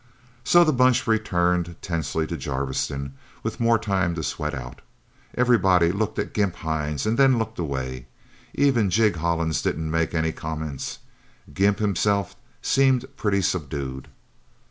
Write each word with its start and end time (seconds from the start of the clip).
So 0.43 0.63
the 0.63 0.73
Bunch 0.73 1.05
returned 1.05 1.75
tensely 1.83 2.25
to 2.25 2.35
Jarviston, 2.35 3.13
with 3.43 3.59
more 3.59 3.77
time 3.77 4.15
to 4.15 4.23
sweat 4.23 4.55
out. 4.55 4.81
Everybody 5.35 5.91
looked 5.91 6.17
at 6.17 6.33
Gimp 6.33 6.55
Hines 6.55 7.05
and 7.05 7.19
then 7.19 7.37
looked 7.37 7.59
away. 7.59 8.07
Even 8.55 8.89
Jig 8.89 9.17
Hollins 9.17 9.61
didn't 9.61 9.91
make 9.91 10.15
any 10.15 10.31
comments. 10.31 10.97
Gimp, 11.53 11.77
himself, 11.77 12.35
seemed 12.63 13.15
pretty 13.15 13.43
subdued. 13.43 14.07